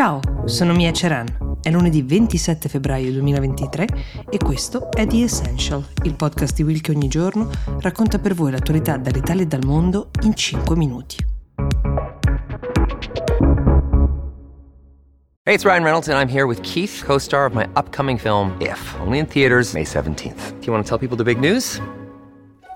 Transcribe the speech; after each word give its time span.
Ciao, 0.00 0.18
sono 0.46 0.72
Mia 0.72 0.92
Ceran. 0.92 1.58
È 1.60 1.70
lunedì 1.70 2.00
27 2.00 2.70
febbraio 2.70 3.12
2023 3.12 3.86
e 4.30 4.38
questo 4.38 4.90
è 4.90 5.06
The 5.06 5.24
Essential, 5.24 5.84
il 6.04 6.14
podcast 6.14 6.56
di 6.56 6.62
Will 6.62 6.80
che 6.80 6.92
ogni 6.92 7.06
giorno 7.06 7.50
racconta 7.80 8.18
per 8.18 8.32
voi 8.32 8.50
l'attualità 8.50 8.96
dall'Italia 8.96 9.42
e 9.42 9.46
dal 9.46 9.62
mondo 9.62 10.08
in 10.22 10.34
5 10.34 10.74
minuti. 10.74 11.16
Hey, 15.42 15.52
it's 15.52 15.64
Ryan 15.64 15.82
Reynolds 15.82 16.08
and 16.08 16.18
I'm 16.18 16.34
here 16.34 16.46
with 16.46 16.62
Keith, 16.62 17.02
co-star 17.04 17.44
of 17.44 17.52
my 17.52 17.68
upcoming 17.76 18.16
film 18.18 18.56
If, 18.58 18.96
only 19.00 19.18
in 19.18 19.26
theaters 19.26 19.74
May 19.74 19.84
17th. 19.84 20.60
Do 20.60 20.64
you 20.64 20.72
want 20.72 20.82
to 20.82 20.88
tell 20.88 20.98
people 20.98 21.18
the 21.18 21.24
big 21.24 21.38
news? 21.38 21.78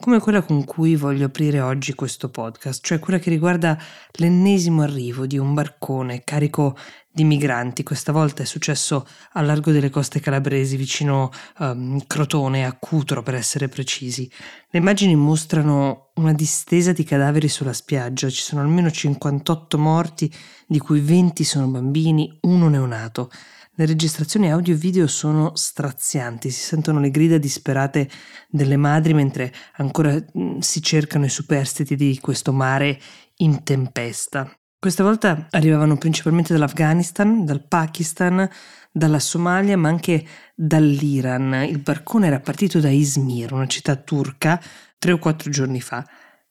come 0.00 0.18
quella 0.18 0.40
con 0.40 0.64
cui 0.64 0.96
voglio 0.96 1.26
aprire 1.26 1.60
oggi 1.60 1.94
questo 1.94 2.30
podcast, 2.30 2.82
cioè 2.82 2.98
quella 2.98 3.18
che 3.18 3.28
riguarda 3.28 3.78
l'ennesimo 4.12 4.80
arrivo 4.80 5.26
di 5.26 5.36
un 5.36 5.52
barcone 5.52 6.24
carico 6.24 6.74
di 7.12 7.24
migranti. 7.24 7.82
Questa 7.82 8.12
volta 8.12 8.42
è 8.42 8.46
successo 8.46 9.06
al 9.32 9.46
largo 9.46 9.72
delle 9.72 9.90
coste 9.90 10.20
calabresi, 10.20 10.76
vicino 10.76 11.30
um, 11.58 12.00
Crotone, 12.06 12.64
a 12.64 12.72
Cutro 12.74 13.22
per 13.22 13.34
essere 13.34 13.68
precisi. 13.68 14.30
Le 14.70 14.78
immagini 14.78 15.16
mostrano 15.16 16.10
una 16.14 16.32
distesa 16.32 16.92
di 16.92 17.04
cadaveri 17.04 17.48
sulla 17.48 17.72
spiaggia, 17.72 18.30
ci 18.30 18.42
sono 18.42 18.60
almeno 18.60 18.90
58 18.90 19.78
morti, 19.78 20.32
di 20.66 20.78
cui 20.78 21.00
20 21.00 21.42
sono 21.42 21.66
bambini, 21.66 22.38
uno 22.42 22.68
neonato. 22.68 23.30
Le 23.74 23.86
registrazioni 23.86 24.52
audio 24.52 24.74
e 24.74 24.76
video 24.76 25.06
sono 25.06 25.54
strazianti, 25.54 26.50
si 26.50 26.60
sentono 26.60 27.00
le 27.00 27.10
grida 27.10 27.38
disperate 27.38 28.10
delle 28.48 28.76
madri 28.76 29.14
mentre 29.14 29.52
ancora 29.76 30.14
mm, 30.14 30.58
si 30.58 30.82
cercano 30.82 31.24
i 31.24 31.30
superstiti 31.30 31.96
di 31.96 32.18
questo 32.20 32.52
mare 32.52 33.00
in 33.36 33.62
tempesta. 33.62 34.54
Questa 34.80 35.02
volta 35.02 35.46
arrivavano 35.50 35.98
principalmente 35.98 36.54
dall'Afghanistan, 36.54 37.44
dal 37.44 37.62
Pakistan, 37.68 38.48
dalla 38.90 39.18
Somalia, 39.18 39.76
ma 39.76 39.90
anche 39.90 40.26
dall'Iran. 40.54 41.66
Il 41.68 41.80
barcone 41.80 42.28
era 42.28 42.40
partito 42.40 42.80
da 42.80 42.88
Izmir, 42.88 43.52
una 43.52 43.66
città 43.66 43.96
turca, 43.96 44.58
tre 44.96 45.12
o 45.12 45.18
quattro 45.18 45.50
giorni 45.50 45.82
fa. 45.82 46.02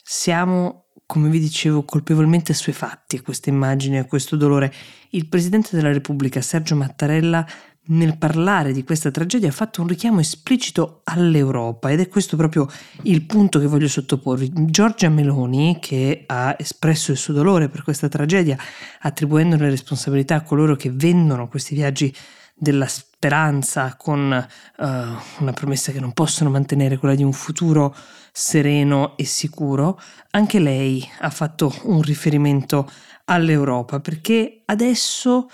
Siamo 0.03 0.89
come 1.07 1.29
vi 1.29 1.39
dicevo, 1.39 1.85
colpevolmente 1.85 2.51
assuefatti 2.51 3.15
a 3.15 3.23
queste 3.23 3.49
immagini, 3.49 3.97
a 3.97 4.05
questo 4.05 4.35
dolore. 4.35 4.71
Il 5.09 5.27
Presidente 5.27 5.75
della 5.75 5.91
Repubblica, 5.91 6.39
Sergio 6.39 6.75
Mattarella, 6.75 7.43
nel 7.89 8.17
parlare 8.17 8.73
di 8.73 8.83
questa 8.83 9.11
tragedia 9.11 9.49
ha 9.49 9.53
fatto 9.53 9.81
un 9.81 9.87
richiamo 9.87 10.19
esplicito 10.19 11.01
all'Europa 11.05 11.89
ed 11.89 11.99
è 11.99 12.07
questo 12.07 12.35
proprio 12.35 12.67
il 13.03 13.23
punto 13.23 13.59
che 13.59 13.67
voglio 13.67 13.87
sottoporvi. 13.87 14.51
Giorgia 14.65 15.09
Meloni, 15.09 15.77
che 15.79 16.23
ha 16.27 16.55
espresso 16.57 17.11
il 17.11 17.17
suo 17.17 17.33
dolore 17.33 17.69
per 17.69 17.83
questa 17.83 18.07
tragedia, 18.07 18.57
attribuendo 19.01 19.55
le 19.55 19.69
responsabilità 19.69 20.35
a 20.35 20.41
coloro 20.41 20.75
che 20.75 20.91
vendono 20.91 21.47
questi 21.47 21.73
viaggi 21.73 22.13
della 22.53 22.87
speranza 22.87 23.95
con 23.95 24.47
uh, 24.77 24.83
una 24.83 25.53
promessa 25.53 25.91
che 25.91 25.99
non 25.99 26.13
possono 26.13 26.49
mantenere, 26.49 26.97
quella 26.97 27.15
di 27.15 27.23
un 27.23 27.33
futuro 27.33 27.95
sereno 28.31 29.17
e 29.17 29.25
sicuro, 29.25 29.99
anche 30.31 30.59
lei 30.59 31.07
ha 31.21 31.29
fatto 31.29 31.73
un 31.83 32.01
riferimento 32.01 32.89
all'Europa 33.25 33.99
perché 33.99 34.61
adesso 34.65 35.49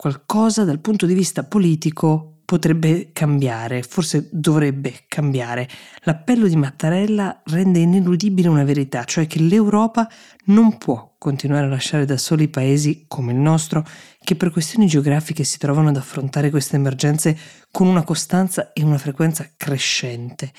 qualcosa 0.00 0.64
dal 0.64 0.78
punto 0.80 1.04
di 1.04 1.12
vista 1.12 1.44
politico 1.44 2.36
potrebbe 2.46 3.10
cambiare, 3.12 3.82
forse 3.82 4.30
dovrebbe 4.32 5.00
cambiare. 5.06 5.68
L'appello 6.04 6.48
di 6.48 6.56
Mattarella 6.56 7.42
rende 7.44 7.80
ineludibile 7.80 8.48
una 8.48 8.64
verità, 8.64 9.04
cioè 9.04 9.26
che 9.26 9.40
l'Europa 9.40 10.08
non 10.44 10.78
può 10.78 11.16
continuare 11.18 11.66
a 11.66 11.68
lasciare 11.68 12.06
da 12.06 12.16
soli 12.16 12.48
paesi 12.48 13.04
come 13.08 13.32
il 13.32 13.38
nostro 13.38 13.86
che 14.24 14.36
per 14.36 14.50
questioni 14.50 14.86
geografiche 14.86 15.44
si 15.44 15.58
trovano 15.58 15.90
ad 15.90 15.96
affrontare 15.98 16.48
queste 16.48 16.76
emergenze 16.76 17.36
con 17.70 17.86
una 17.86 18.02
costanza 18.02 18.72
e 18.72 18.82
una 18.82 18.96
frequenza 18.96 19.50
crescente. 19.54 20.50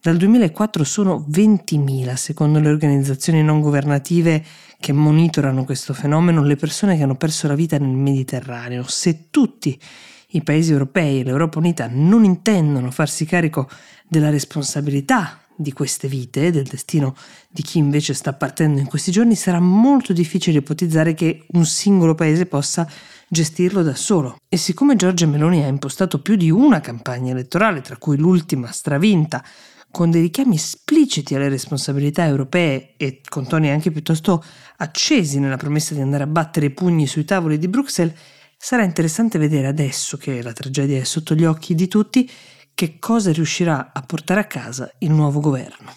Dal 0.00 0.16
2004 0.16 0.84
sono 0.84 1.26
20.000, 1.28 2.14
secondo 2.14 2.60
le 2.60 2.68
organizzazioni 2.68 3.42
non 3.42 3.60
governative 3.60 4.44
che 4.78 4.92
monitorano 4.92 5.64
questo 5.64 5.92
fenomeno, 5.92 6.44
le 6.44 6.54
persone 6.54 6.96
che 6.96 7.02
hanno 7.02 7.16
perso 7.16 7.48
la 7.48 7.56
vita 7.56 7.78
nel 7.78 7.96
Mediterraneo. 7.96 8.84
Se 8.86 9.26
tutti 9.28 9.76
i 10.28 10.42
paesi 10.44 10.70
europei 10.70 11.18
e 11.18 11.24
l'Europa 11.24 11.58
Unita 11.58 11.88
non 11.90 12.22
intendono 12.22 12.92
farsi 12.92 13.24
carico 13.24 13.68
della 14.06 14.30
responsabilità 14.30 15.40
di 15.56 15.72
queste 15.72 16.06
vite, 16.06 16.52
del 16.52 16.68
destino 16.68 17.16
di 17.48 17.62
chi 17.62 17.78
invece 17.78 18.14
sta 18.14 18.32
partendo 18.34 18.78
in 18.78 18.86
questi 18.86 19.10
giorni, 19.10 19.34
sarà 19.34 19.58
molto 19.58 20.12
difficile 20.12 20.58
ipotizzare 20.58 21.14
che 21.14 21.44
un 21.54 21.66
singolo 21.66 22.14
paese 22.14 22.46
possa 22.46 22.88
gestirlo 23.28 23.82
da 23.82 23.96
solo. 23.96 24.36
E 24.48 24.58
siccome 24.58 24.94
Giorgia 24.94 25.26
Meloni 25.26 25.64
ha 25.64 25.66
impostato 25.66 26.22
più 26.22 26.36
di 26.36 26.52
una 26.52 26.78
campagna 26.78 27.32
elettorale, 27.32 27.80
tra 27.80 27.96
cui 27.96 28.16
l'ultima 28.16 28.70
stravinta, 28.70 29.44
con 29.90 30.10
dei 30.10 30.22
richiami 30.22 30.56
espliciti 30.56 31.34
alle 31.34 31.48
responsabilità 31.48 32.24
europee 32.26 32.94
e 32.96 33.20
con 33.28 33.46
toni 33.46 33.70
anche 33.70 33.90
piuttosto 33.90 34.44
accesi 34.76 35.40
nella 35.40 35.56
promessa 35.56 35.94
di 35.94 36.00
andare 36.00 36.24
a 36.24 36.28
battere 36.28 36.66
i 36.66 36.70
pugni 36.70 37.06
sui 37.06 37.24
tavoli 37.24 37.58
di 37.58 37.68
Bruxelles, 37.68 38.14
Sarà 38.60 38.82
interessante 38.82 39.38
vedere 39.38 39.68
adesso 39.68 40.16
che 40.16 40.42
la 40.42 40.52
tragedia 40.52 40.98
è 40.98 41.04
sotto 41.04 41.36
gli 41.36 41.44
occhi 41.44 41.76
di 41.76 41.86
tutti 41.86 42.28
che 42.74 42.98
cosa 42.98 43.30
riuscirà 43.30 43.92
a 43.94 44.02
portare 44.02 44.40
a 44.40 44.46
casa 44.46 44.92
il 44.98 45.12
nuovo 45.12 45.38
governo. 45.38 45.94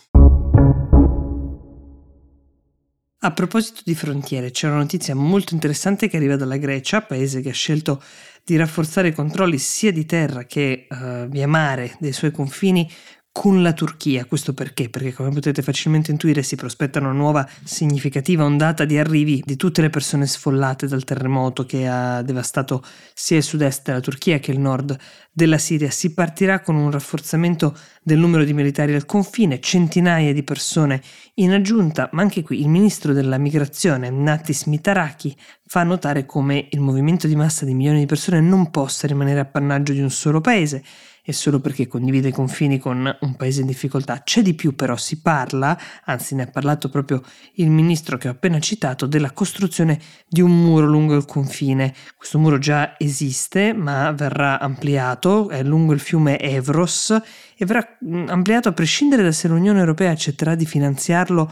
A 3.24 3.32
proposito 3.34 3.82
di 3.84 3.96
frontiere, 3.96 4.52
c'è 4.52 4.68
una 4.68 4.78
notizia 4.78 5.16
molto 5.16 5.56
interessante 5.56 6.08
che 6.08 6.18
arriva 6.18 6.36
dalla 6.36 6.58
Grecia, 6.58 7.02
paese 7.02 7.42
che 7.42 7.50
ha 7.50 7.54
scelto 7.54 8.02
di 8.44 8.56
rafforzare 8.56 9.10
i 9.10 9.14
controlli 9.14 9.58
sia 9.58 9.92
di 9.92 10.06
terra 10.06 10.46
che 10.46 10.88
uh, 10.88 11.28
via 11.28 11.48
mare 11.48 11.96
dei 12.00 12.14
suoi 12.14 12.32
confini 12.32 12.90
con 13.32 13.62
la 13.62 13.74
Turchia. 13.74 14.26
Questo 14.26 14.54
perché? 14.54 14.90
Perché 14.90 15.14
come 15.14 15.30
potete 15.30 15.62
facilmente 15.62 16.12
intuire 16.12 16.44
si 16.44 16.56
prospetta 16.56 17.00
una 17.00 17.12
nuova 17.12 17.48
significativa 17.64 18.44
ondata 18.44 18.84
di 18.84 18.98
arrivi 18.98 19.42
di 19.46 19.56
tutte 19.56 19.82
le 19.82 19.90
persone 19.90 20.28
sfollate 20.28 20.88
dal 20.88 21.04
terremoto 21.04 21.66
che 21.66 21.88
ha 21.88 22.22
devastato 22.22 22.84
sia 23.14 23.38
il 23.38 23.44
sud-est 23.44 23.84
della 23.86 24.02
Turchia 24.02 24.40
che 24.40 24.52
il 24.52 24.60
nord 24.60 24.98
della 25.32 25.58
Siria. 25.58 25.90
Si 25.90 26.14
partirà 26.14 26.60
con 26.60 26.76
un 26.76 26.92
rafforzamento 26.92 27.78
del 28.04 28.20
numero 28.20 28.44
di 28.44 28.54
militari 28.54 28.94
al 28.94 29.06
confine, 29.06 29.62
centinaia 29.62 30.34
di 30.34 30.44
persone 30.44 31.02
in 31.36 31.52
aggiunta, 31.52 32.10
ma 32.12 32.22
anche 32.22 32.44
qui 32.44 32.60
il 32.60 32.68
ministro 32.68 33.14
della 33.14 33.38
migrazione 33.38 34.10
Natis 34.10 34.66
Mitaraki 34.66 35.36
fa 35.72 35.84
notare 35.84 36.26
come 36.26 36.68
il 36.72 36.82
movimento 36.82 37.28
di 37.28 37.36
massa 37.38 37.64
di 37.64 37.74
milioni 37.74 38.00
di 38.00 38.06
persone 38.06 38.42
non 38.42 38.72
possa 38.72 39.08
rimanere 39.08 39.40
appannaggio 39.40 39.94
di 39.94 40.02
un 40.02 40.10
solo 40.10 40.42
paese 40.42 40.84
e 41.24 41.32
solo 41.32 41.62
perché 41.62 41.88
condivide 41.88 42.28
i 42.28 42.34
confini 42.34 42.78
con 42.78 43.18
un 43.22 43.36
paese 43.38 43.62
in 43.62 43.68
difficoltà. 43.68 44.22
C'è 44.22 44.42
di 44.42 44.54
più 44.54 44.76
però, 44.76 44.98
si 44.98 45.22
parla, 45.22 45.80
anzi 46.04 46.36
ne 46.36 46.44
ha 46.44 46.48
parlato 46.48 46.90
proprio 46.90 47.24
il 47.54 47.70
ministro 47.70 48.18
che 48.18 48.28
ho 48.28 48.32
appena 48.32 48.60
citato, 48.60 49.06
della 49.06 49.32
costruzione 49.32 49.98
di 50.28 50.42
un 50.42 50.52
muro 50.52 50.88
lungo 50.88 51.16
il 51.16 51.24
confine. 51.24 51.94
Questo 52.18 52.38
muro 52.38 52.58
già 52.58 52.96
esiste 52.98 53.72
ma 53.72 54.12
verrà 54.12 54.60
ampliato, 54.60 55.48
è 55.48 55.64
lungo 55.64 55.94
il 55.94 56.02
fiume 56.02 56.38
Evros 56.38 57.12
e 57.56 57.66
verrà 57.66 57.98
ampliato 58.28 58.68
a 58.68 58.74
prescindere 58.74 59.24
da 59.24 59.32
se 59.32 59.48
l'Unione 59.48 59.80
Europea 59.80 60.12
accetterà 60.12 60.54
di 60.54 60.66
finanziarlo 60.66 61.50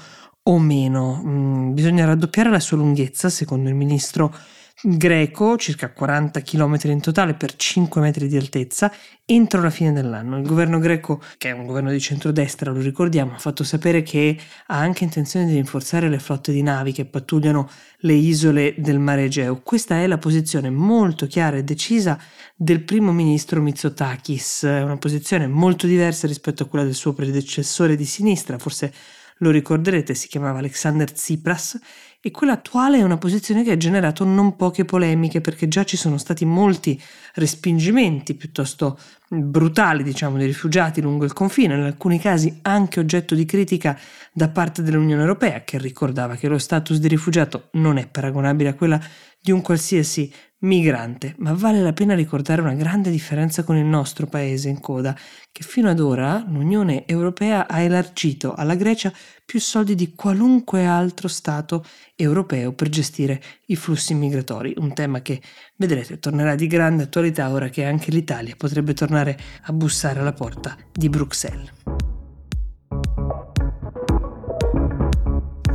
o 0.49 0.57
meno. 0.57 1.21
Mm, 1.23 1.73
bisogna 1.73 2.05
raddoppiare 2.05 2.49
la 2.49 2.59
sua 2.59 2.77
lunghezza, 2.77 3.29
secondo 3.29 3.69
il 3.69 3.75
ministro 3.75 4.33
greco, 4.81 5.57
circa 5.57 5.91
40 5.91 6.41
km 6.41 6.77
in 6.83 7.01
totale 7.01 7.33
per 7.33 7.55
5 7.55 7.99
metri 7.99 8.27
di 8.27 8.37
altezza, 8.37 8.91
entro 9.25 9.61
la 9.61 9.69
fine 9.69 9.91
dell'anno. 9.91 10.37
Il 10.37 10.47
governo 10.47 10.79
greco, 10.79 11.21
che 11.37 11.49
è 11.49 11.51
un 11.51 11.65
governo 11.65 11.91
di 11.91 11.99
centrodestra, 11.99 12.71
lo 12.71 12.79
ricordiamo, 12.79 13.33
ha 13.35 13.37
fatto 13.37 13.63
sapere 13.63 14.01
che 14.01 14.37
ha 14.67 14.77
anche 14.77 15.03
intenzione 15.03 15.45
di 15.45 15.53
rinforzare 15.53 16.09
le 16.09 16.17
flotte 16.17 16.51
di 16.51 16.63
navi 16.63 16.93
che 16.93 17.05
pattugliano 17.05 17.69
le 17.99 18.13
isole 18.13 18.73
del 18.77 18.99
mare 18.99 19.25
Egeo. 19.25 19.61
Questa 19.61 20.01
è 20.01 20.07
la 20.07 20.17
posizione 20.17 20.69
molto 20.69 21.27
chiara 21.27 21.57
e 21.57 21.63
decisa 21.63 22.17
del 22.55 22.81
primo 22.81 23.11
ministro 23.11 23.61
Mitsotakis, 23.61 24.61
una 24.61 24.97
posizione 24.97 25.47
molto 25.47 25.85
diversa 25.87 26.25
rispetto 26.25 26.63
a 26.63 26.65
quella 26.67 26.85
del 26.85 26.95
suo 26.95 27.13
predecessore 27.13 27.95
di 27.95 28.05
sinistra, 28.05 28.57
forse 28.57 28.93
lo 29.39 29.51
ricorderete, 29.51 30.13
si 30.15 30.27
chiamava 30.27 30.59
Alexander 30.59 31.11
Tsipras 31.11 31.79
e 32.21 32.31
quella 32.31 32.53
attuale 32.53 32.97
è 32.97 33.01
una 33.01 33.17
posizione 33.17 33.63
che 33.63 33.71
ha 33.71 33.77
generato 33.77 34.25
non 34.25 34.57
poche 34.57 34.83
polemiche 34.83 35.39
perché 35.39 35.69
già 35.69 35.85
ci 35.85 35.95
sono 35.95 36.17
stati 36.17 36.43
molti 36.43 37.01
respingimenti 37.35 38.33
piuttosto 38.33 38.99
brutali, 39.29 40.03
diciamo, 40.03 40.37
di 40.37 40.45
rifugiati 40.45 41.01
lungo 41.01 41.23
il 41.23 41.31
confine, 41.31 41.75
in 41.75 41.81
alcuni 41.81 42.19
casi 42.19 42.59
anche 42.63 42.99
oggetto 42.99 43.35
di 43.35 43.45
critica 43.45 43.97
da 44.33 44.49
parte 44.49 44.81
dell'Unione 44.81 45.21
Europea, 45.21 45.63
che 45.63 45.77
ricordava 45.77 46.35
che 46.35 46.49
lo 46.49 46.57
status 46.57 46.97
di 46.97 47.07
rifugiato 47.07 47.69
non 47.73 47.97
è 47.97 48.07
paragonabile 48.07 48.69
a 48.69 48.73
quella 48.73 48.99
di 49.41 49.51
un 49.51 49.61
qualsiasi 49.61 50.29
migrante, 50.61 51.35
ma 51.37 51.53
vale 51.53 51.79
la 51.79 51.93
pena 51.93 52.15
ricordare 52.15 52.61
una 52.61 52.73
grande 52.73 53.09
differenza 53.09 53.63
con 53.63 53.77
il 53.77 53.85
nostro 53.85 54.27
paese 54.27 54.67
in 54.67 54.81
coda, 54.81 55.17
che 55.51 55.63
fino 55.63 55.89
ad 55.89 55.99
ora 55.99 56.43
l'Unione 56.47 57.07
Europea 57.07 57.67
ha 57.67 57.79
elargito 57.79 58.53
alla 58.53 58.75
Grecia 58.75 59.13
più 59.45 59.59
soldi 59.59 59.95
di 59.95 60.13
qualunque 60.15 60.85
altro 60.85 61.27
Stato 61.27 61.85
europeo 62.21 62.73
per 62.73 62.89
gestire 62.89 63.41
i 63.67 63.75
flussi 63.75 64.13
migratori, 64.13 64.73
un 64.77 64.93
tema 64.93 65.21
che 65.21 65.41
vedrete 65.77 66.19
tornerà 66.19 66.55
di 66.55 66.67
grande 66.67 67.03
attualità 67.03 67.49
ora 67.49 67.69
che 67.69 67.85
anche 67.85 68.11
l'Italia 68.11 68.55
potrebbe 68.57 68.93
tornare 68.93 69.37
a 69.63 69.73
bussare 69.73 70.19
alla 70.19 70.33
porta 70.33 70.75
di 70.91 71.07
Bruxelles. 71.07 71.71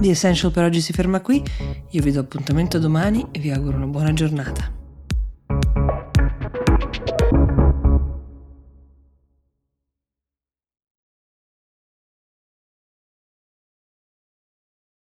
The 0.01 0.11
Essential 0.11 0.53
per 0.53 0.65
oggi 0.65 0.83
si 0.83 0.93
ferma 0.93 1.23
qui, 1.23 1.43
io 1.91 2.03
vi 2.03 2.11
do 2.11 2.21
appuntamento 2.21 2.79
domani 2.79 3.27
e 3.31 3.39
vi 3.39 3.51
auguro 3.51 3.77
una 3.77 3.87
buona 3.87 4.13
giornata. 4.13 4.74